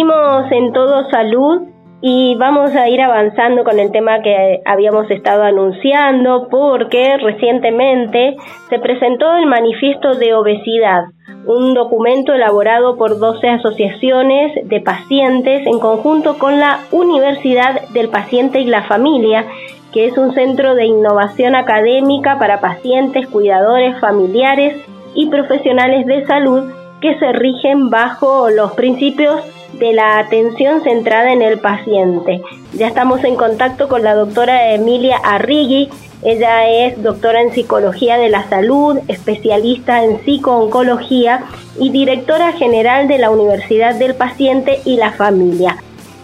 [0.00, 1.60] Seguimos en Todo Salud
[2.00, 8.34] y vamos a ir avanzando con el tema que habíamos estado anunciando porque recientemente
[8.70, 11.02] se presentó el manifiesto de obesidad,
[11.44, 18.60] un documento elaborado por 12 asociaciones de pacientes en conjunto con la Universidad del Paciente
[18.60, 19.44] y la Familia,
[19.92, 24.82] que es un centro de innovación académica para pacientes, cuidadores, familiares
[25.14, 29.42] y profesionales de salud que se rigen bajo los principios
[29.74, 32.40] de la atención centrada en el paciente.
[32.74, 35.88] Ya estamos en contacto con la doctora Emilia Arrigui.
[36.22, 41.44] Ella es doctora en psicología de la salud, especialista en psicooncología
[41.78, 45.76] y directora general de la Universidad del Paciente y la Familia.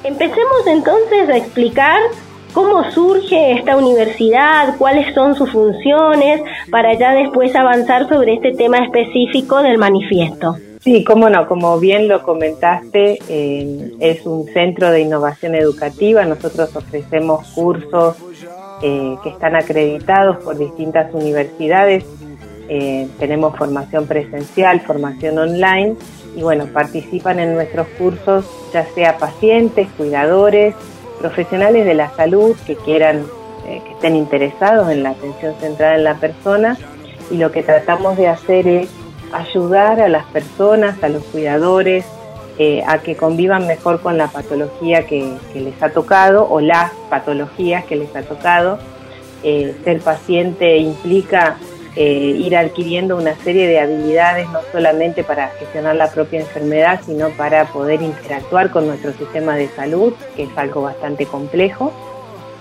[0.04, 2.00] Empecemos entonces a explicar
[2.52, 8.78] cómo surge esta universidad, cuáles son sus funciones, para ya después avanzar sobre este tema
[8.78, 10.56] específico del manifiesto.
[10.86, 16.24] Sí, cómo no, como bien lo comentaste, eh, es un centro de innovación educativa.
[16.24, 18.14] Nosotros ofrecemos cursos
[18.82, 22.04] eh, que están acreditados por distintas universidades.
[22.68, 25.96] Eh, tenemos formación presencial, formación online
[26.36, 30.76] y bueno, participan en nuestros cursos ya sea pacientes, cuidadores,
[31.18, 33.26] profesionales de la salud que quieran,
[33.64, 36.78] que estén interesados en la atención centrada en la persona
[37.28, 38.88] y lo que tratamos de hacer es
[39.32, 42.04] ayudar a las personas, a los cuidadores,
[42.58, 47.84] eh, a que convivan mejor con la patología que, les ha tocado o las patologías
[47.84, 48.78] que les ha tocado.
[49.42, 51.58] Eh, ser paciente implica
[51.96, 57.30] eh, ir adquiriendo una serie de habilidades no solamente para gestionar la propia enfermedad, sino
[57.30, 61.92] para poder interactuar con nuestro sistema de salud, que es algo bastante complejo.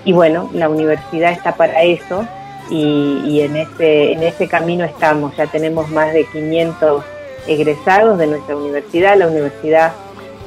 [0.05, 2.25] Y bueno, la universidad está para eso,
[2.69, 5.35] y, en, este, en este camino estamos.
[5.37, 7.03] Ya tenemos más de 500
[7.47, 9.17] egresados de nuestra universidad.
[9.17, 9.93] La universidad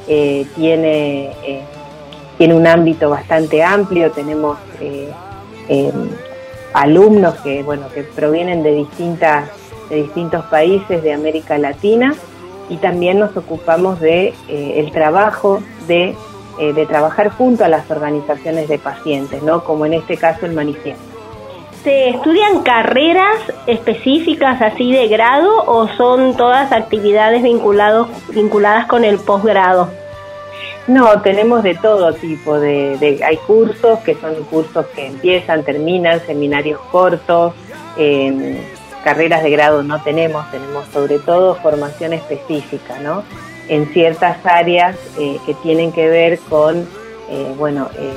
[0.07, 1.61] eh, tiene, eh,
[2.37, 5.11] tiene un ámbito bastante amplio, tenemos eh,
[6.73, 9.49] alumnos que, bueno, que provienen de, distintas,
[9.89, 12.15] de distintos países de América Latina
[12.69, 16.15] y también nos ocupamos de el trabajo de,
[16.59, 19.63] de trabajar junto a las organizaciones de pacientes, ¿no?
[19.63, 21.08] como en este caso el manifiesto.
[21.83, 29.17] ¿Se estudian carreras específicas así de grado o son todas actividades vinculados, vinculadas con el
[29.17, 29.89] posgrado?
[30.87, 32.59] No, tenemos de todo tipo.
[32.59, 37.53] De, hay cursos que son cursos que empiezan, terminan, seminarios cortos,
[39.03, 43.23] carreras de grado no tenemos, tenemos sobre todo formación específica, ¿no?
[43.67, 46.87] En ciertas áreas eh, que tienen que ver con,
[47.29, 48.11] eh, bueno, eh,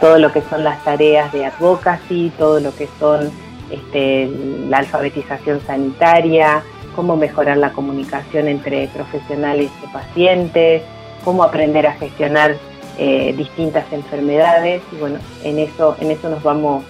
[0.00, 3.30] todo lo que son las tareas de advocacy, todo lo que son
[3.70, 4.30] este,
[4.68, 6.62] la alfabetización sanitaria,
[6.94, 10.82] cómo mejorar la comunicación entre profesionales y pacientes,
[11.24, 12.56] cómo aprender a gestionar
[12.98, 16.84] eh, distintas enfermedades y bueno, en eso, en eso nos vamos,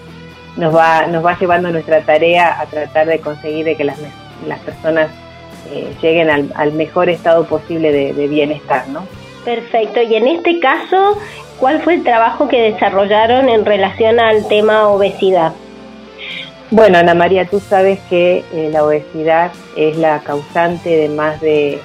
[0.57, 3.99] nos va, nos va llevando nuestra tarea a tratar de conseguir de que las,
[4.65, 5.09] personas
[5.71, 9.05] eh, lleguen al, mejor estado posible de, de bienestar, ¿no?
[9.45, 11.17] Perfecto, y en este caso,
[11.59, 15.51] ¿Cuál fue el trabajo que desarrollaron en relación al tema obesidad?
[16.71, 21.81] Bueno, Ana María, tú sabes que eh, la obesidad es la causante de más de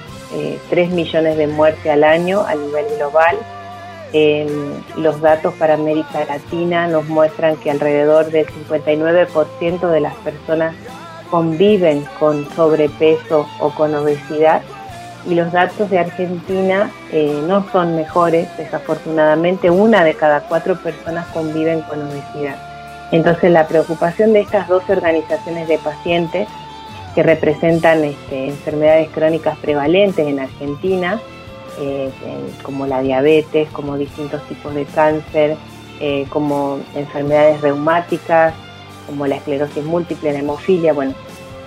[0.69, 3.35] 3 eh, millones de muertes al año a nivel global.
[4.95, 10.73] los datos para América Latina nos muestran que alrededor del 59% de las personas
[11.29, 14.61] conviven con sobrepeso o con obesidad
[15.27, 21.27] y los datos de Argentina eh, no son mejores, desafortunadamente una de cada cuatro personas
[21.27, 22.57] conviven con obesidad.
[23.11, 26.47] Entonces la preocupación de estas dos organizaciones de pacientes
[27.13, 31.19] que representan este, enfermedades crónicas prevalentes en Argentina,
[31.79, 32.11] eh,
[32.61, 35.57] como la diabetes, como distintos tipos de cáncer,
[35.99, 38.53] eh, como enfermedades reumáticas,
[39.07, 41.13] como la esclerosis múltiple, la hemofilia, bueno,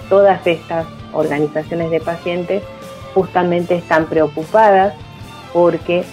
[0.09, 2.63] todas estas organizaciones de pacientes
[3.15, 4.95] justamente están preocupadas
[5.53, 6.05] porque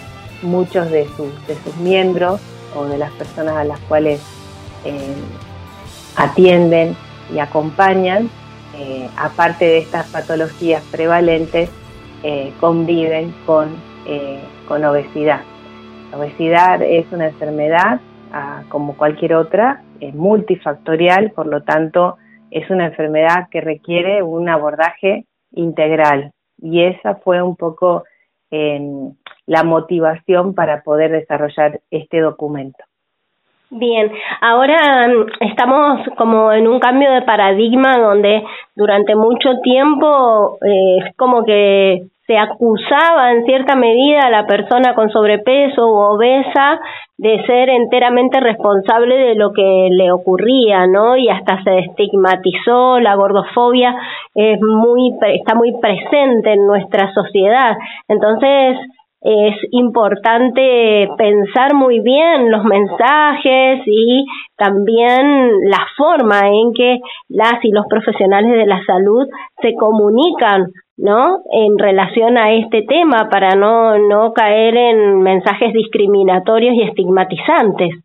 [0.42, 2.42] muchos de sus, de sus miembros
[2.76, 4.22] o de las personas a las cuales
[4.84, 5.16] eh,
[6.16, 6.96] atienden
[7.34, 8.30] y acompañan,
[8.78, 11.70] eh, aparte de estas patologías prevalentes,
[12.24, 13.76] eh, conviven con,
[14.68, 15.42] con obesidad.
[16.12, 18.00] La obesidad es una enfermedad,
[18.32, 22.18] ah, como cualquier otra, es multifactorial, por lo tanto,
[22.52, 26.32] es una enfermedad que requiere un abordaje integral,
[26.66, 28.04] y esa fue un poco
[28.50, 29.14] em,
[29.46, 32.84] la motivación para poder desarrollar este documento.
[33.70, 38.44] Bien, ahora em, estamos como en un cambio de paradigma donde
[38.76, 44.96] durante mucho tiempo eh, es como que se acusaba en cierta medida a la persona
[44.96, 46.80] con sobrepeso u obesa
[47.18, 51.16] de ser enteramente responsable de lo que le ocurría, ¿no?
[51.16, 53.96] Y hasta se estigmatizó, la gordofobia
[54.34, 57.78] es muy, está muy presente en nuestra sociedad.
[58.08, 58.78] Entonces,
[59.28, 64.24] es importante pensar muy bien los mensajes y
[64.56, 67.00] también la forma en que
[67.30, 69.28] las y los profesionales de la salud
[69.62, 70.68] se comunican
[70.98, 71.42] ¿no?
[71.52, 77.96] En relación a este tema para no, no caer en mensajes discriminatorios y estigmatizantes.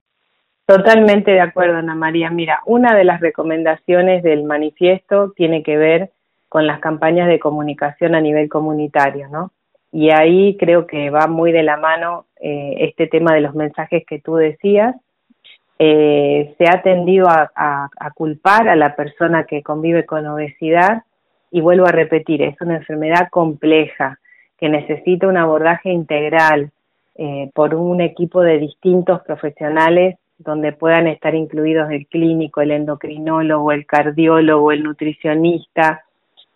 [0.67, 2.31] Totalmente de acuerdo, Ana María.
[2.31, 6.11] Mira, una de las recomendaciones del manifiesto tiene que ver
[6.49, 9.53] con las campañas de comunicación a nivel comunitario, ¿no?
[9.93, 14.05] Y ahí creo que va muy de la mano eh, este tema de los mensajes
[14.07, 14.95] que tú decías.
[15.79, 21.05] Eh, se ha tendido a, culpar a la persona que convive con obesidad
[21.51, 24.19] y vuelvo a repetir, es una enfermedad compleja
[24.59, 26.71] que necesita un abordaje integral
[27.17, 33.73] eh, por un equipo de distintos profesionales donde puedan estar incluidos el clínico, el endocrinólogo,
[33.73, 36.05] el cardiólogo, el nutricionista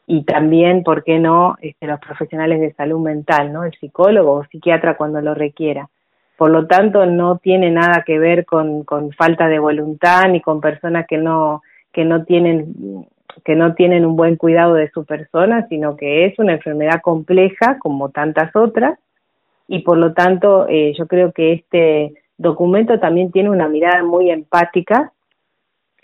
[0.07, 3.65] y también, ¿por qué no?, este, los profesionales de salud mental, ¿no?
[3.65, 5.89] El psicólogo o psiquiatra cuando lo requiera.
[6.37, 10.61] Por lo tanto, no tiene nada que ver con, con falta de voluntad ni con
[10.61, 11.63] personas que no,
[11.93, 13.07] que no tienen
[13.45, 17.79] que no tienen un buen cuidado de su persona, sino que es una enfermedad compleja
[17.81, 18.99] como tantas otras
[19.67, 24.31] y por lo tanto eh, yo creo que este documento también tiene una mirada muy
[24.31, 25.13] empática,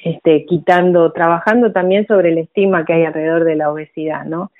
[0.03, 4.51] este, quitando, trabajando también sobre el estigma que hay alrededor de la obesidad, ¿no?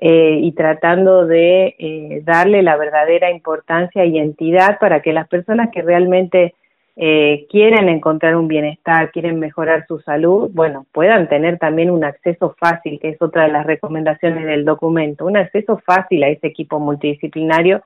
[0.00, 5.70] Eh, y tratando de eh, darle la verdadera importancia y entidad para que las personas
[5.72, 6.54] que realmente
[6.94, 12.56] eh, quieren encontrar un bienestar, quieren mejorar su salud, bueno, puedan tener también un acceso
[12.58, 16.80] fácil, que es otra de las recomendaciones del documento, un acceso fácil a ese equipo
[16.80, 17.82] multidisciplinario.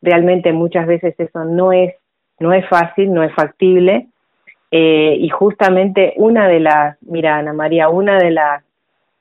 [0.00, 1.94] Realmente muchas veces eso no es,
[2.38, 4.06] no es fácil, no es factible.
[4.74, 8.64] Eh, y justamente una de las, mira Ana María, una de las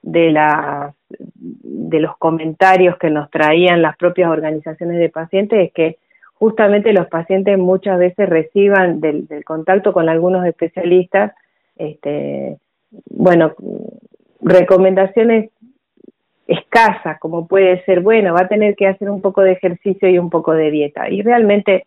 [0.02, 5.98] de las de los comentarios que nos traían las propias organizaciones de pacientes es que
[6.36, 11.34] justamente los pacientes muchas veces reciban del, contacto con algunos especialistas,
[11.76, 12.58] este,
[13.10, 13.54] bueno,
[14.40, 15.52] recomendaciones
[16.48, 20.18] escasas, como puede ser, bueno, va a tener que hacer un poco de ejercicio y
[20.18, 21.10] un poco de dieta.
[21.10, 21.86] Y realmente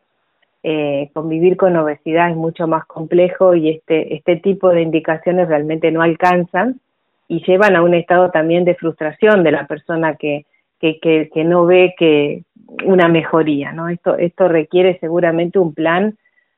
[0.64, 5.92] eh, convivir con obesidad es mucho más complejo y este, este tipo de indicaciones realmente
[5.92, 6.80] no alcanzan
[7.28, 10.46] y llevan a un estado también de frustración de la persona que,
[10.80, 12.42] que, que, que no ve que,
[12.84, 13.88] una mejoría, ¿no?
[13.88, 16.16] Esto, esto requiere seguramente un plan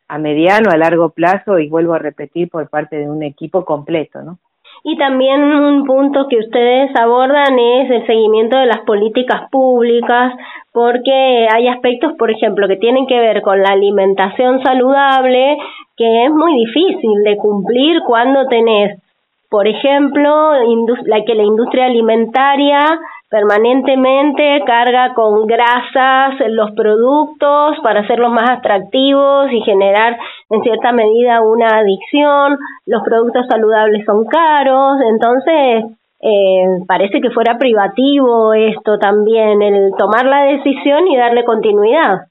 [0.08, 4.22] a mediano, a largo plazo y vuelvo a repetir por parte de un equipo completo,
[4.22, 4.38] ¿no?
[4.88, 10.32] Y también un punto que ustedes abordan es el seguimiento de las políticas públicas,
[10.70, 15.58] porque hay aspectos, por ejemplo, que tienen que ver con la alimentación saludable,
[15.96, 19.02] que es muy difícil de cumplir cuando tenés,
[19.50, 20.52] por ejemplo,
[21.06, 22.84] la que la industria alimentaria
[23.28, 30.16] permanentemente carga con grasas los productos para hacerlos más atractivos y generar
[30.50, 32.56] en cierta medida una adicción,
[32.86, 40.26] los productos saludables son caros, entonces eh, parece que fuera privativo esto también, el tomar
[40.26, 42.26] la decisión y darle continuidad.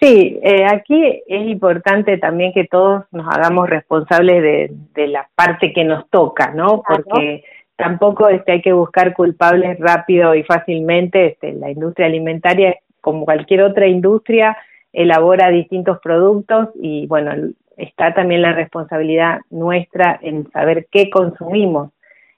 [0.00, 5.72] Sí, eh, aquí es importante también que todos nos hagamos responsables de, de la parte
[5.72, 6.82] que nos toca, ¿no?
[6.86, 7.44] Porque
[7.76, 11.26] tampoco este, hay que buscar culpables rápido y fácilmente.
[11.26, 14.56] Este, la industria alimentaria, como cualquier otra industria,
[14.92, 21.92] elabora distintos productos y bueno, está también la responsabilidad nuestra en saber qué consumimos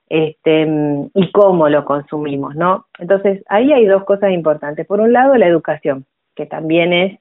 [0.09, 0.67] este,
[1.15, 2.87] y cómo lo consumimos, ¿no?
[2.99, 4.87] Entonces, ahí hay dos cosas importantes.
[4.87, 7.21] Por un lado, la educación, que también es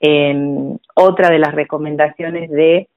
[0.00, 2.88] em, otra de las recomendaciones de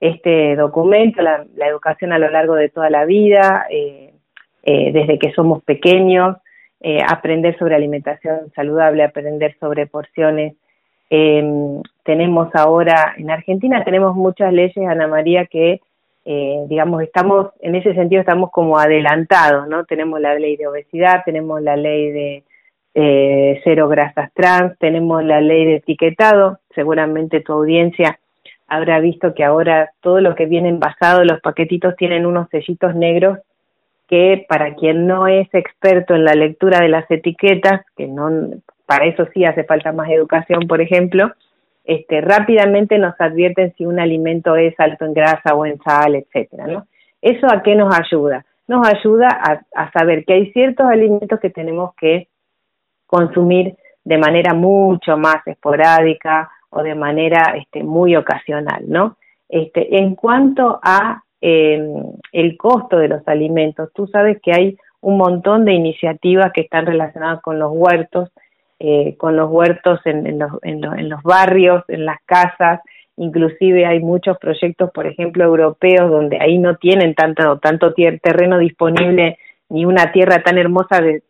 [0.00, 4.14] este documento, la, educación a lo largo de toda la vida, eh,
[4.62, 6.38] eh, desde que somos pequeños,
[6.80, 10.54] eh, aprender sobre alimentación saludable, aprender sobre porciones.
[11.10, 15.80] Em, tenemos ahora, en Argentina tenemos muchas leyes, Ana María, que
[16.68, 19.84] digamos, estamos, en ese sentido estamos como adelantados, ¿no?
[19.84, 25.64] Tenemos la ley de obesidad, tenemos la ley de cero grasas trans, tenemos la ley
[25.64, 28.20] de etiquetado, seguramente tu audiencia
[28.70, 33.38] habrá visto que ahora todo lo que viene envasado, los paquetitos tienen unos sellitos negros
[34.08, 38.30] que para quien no es experto en la lectura de las etiquetas, que no
[38.86, 41.32] para eso sí hace falta más educación, por ejemplo,
[41.84, 46.66] este, rápidamente nos advierten si un alimento es alto en grasa o en sal, etcétera,
[46.66, 46.86] ¿no?
[47.20, 48.44] ¿Eso a qué nos ayuda?
[48.68, 52.28] Nos ayuda a, a saber que hay ciertos alimentos que tenemos que
[53.06, 59.16] consumir de manera mucho más esporádica o de manera este, muy ocasional, ¿no?
[59.48, 65.16] Este, en cuanto a em, el costo de los alimentos, tú sabes que hay un
[65.16, 68.30] montón de iniciativas que están relacionadas con los huertos,
[68.78, 72.80] eh, con los huertos en, los, en, los, barrios, en las casas,
[73.16, 79.38] inclusive hay muchos proyectos, por ejemplo, europeos, donde ahí no tienen tanto, tanto terreno disponible
[79.68, 81.22] ni una tierra tan hermosa de,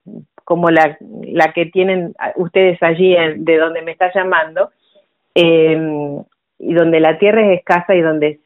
[0.45, 4.71] como la, la que tienen ustedes allí de donde me está llamando,
[5.35, 6.23] eh,
[6.59, 8.41] y donde la tierra es escasa y donde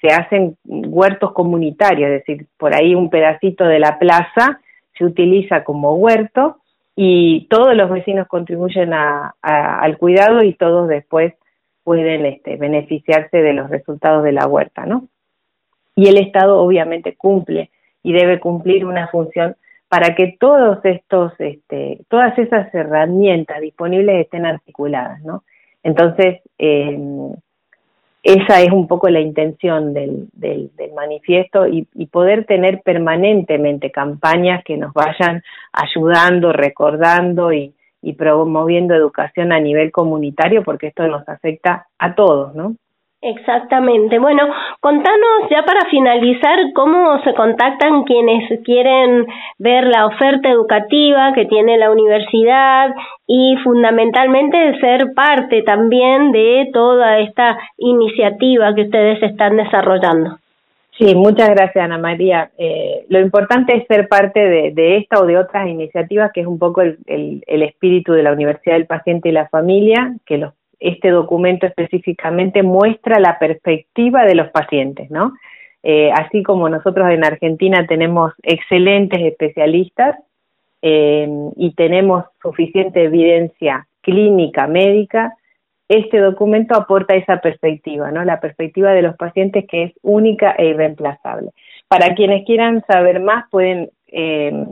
[0.00, 4.60] se hacen huertos comunitarios, es decir, por ahí un pedacito de la plaza
[4.96, 6.58] se utiliza como huerto
[6.94, 11.34] y todos los vecinos contribuyen a, al cuidado y todos después
[11.84, 15.08] pueden este, beneficiarse de los resultados de la huerta, ¿no?
[15.94, 17.70] Y el Estado obviamente cumple
[18.02, 19.56] y debe cumplir una función
[19.88, 25.44] para que todos estos, este, todas esas herramientas disponibles estén articuladas, ¿no?
[25.86, 26.98] Entonces, eh,
[28.20, 34.76] esa es un poco la intención del, del, manifiesto y, poder tener permanentemente campañas que
[34.76, 41.86] nos vayan ayudando, recordando y, y promoviendo educación a nivel comunitario porque esto nos afecta
[42.00, 42.74] a todos, ¿no?
[43.22, 44.18] Exactamente.
[44.18, 44.42] Bueno,
[44.80, 49.26] contanos ya para finalizar cómo se contactan quienes quieren
[49.58, 52.94] ver la oferta educativa que tiene la universidad
[53.26, 60.38] y fundamentalmente ser parte también de toda esta iniciativa que ustedes están desarrollando.
[60.98, 62.50] Sí, muchas gracias Ana María.
[62.58, 64.40] Eh, lo importante es ser parte
[64.72, 68.32] de, esta o de otras iniciativas, que es un poco el, el espíritu de la
[68.32, 74.34] Universidad del Paciente y la Familia, que los este documento específicamente muestra la perspectiva de
[74.34, 75.32] los pacientes, ¿no?
[75.82, 80.16] Eh, así como nosotros en Argentina tenemos excelentes especialistas
[80.82, 85.34] eh, y tenemos suficiente evidencia clínica, médica,
[85.88, 88.24] este documento aporta esa perspectiva, ¿no?
[88.24, 91.50] La perspectiva de los pacientes que es única e irreemplazable.
[91.86, 94.66] Para quienes quieran saber más, pueden eh,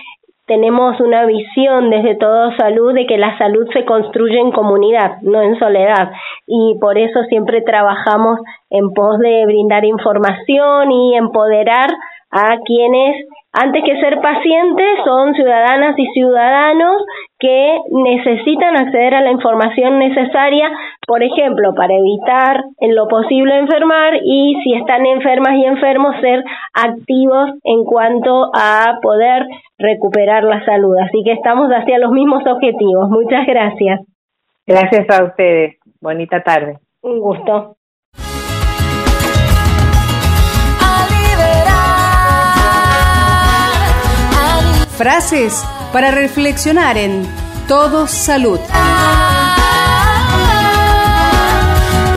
[0.45, 5.41] tenemos una visión desde todo salud de que la salud se construye en comunidad, no
[5.41, 6.11] en soledad.
[6.45, 11.89] Y por eso siempre trabajamos en pos de brindar información y empoderar
[12.33, 13.15] a quienes
[13.55, 17.03] antes que ser pacientes, son ciudadanas y ciudadanos
[17.37, 20.71] que necesitan acceder a la información necesaria,
[21.05, 26.43] por ejemplo, para evitar en lo posible enfermar y si están enfermas y enfermos, ser
[26.73, 29.45] activos en cuanto a poder
[29.77, 30.97] recuperar la salud.
[30.97, 33.07] Así que estamos hacia los mismos objetivos.
[33.09, 33.99] Muchas gracias.
[34.65, 35.75] Gracias a ustedes.
[36.01, 36.79] Bonita tarde.
[37.03, 37.75] Un gusto.
[44.97, 47.27] Frases para reflexionar en
[47.67, 48.59] Todo Salud.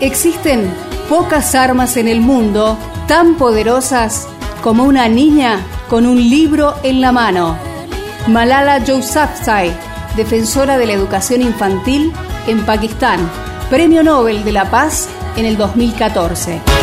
[0.00, 0.70] Existen
[1.08, 2.76] pocas armas en el mundo
[3.08, 4.28] tan poderosas
[4.62, 7.56] como una niña con un libro en la mano.
[8.28, 9.72] Malala Yousafzai,
[10.16, 12.12] defensora de la educación infantil
[12.46, 13.20] en Pakistán,
[13.70, 16.75] Premio Nobel de la Paz en el 2014.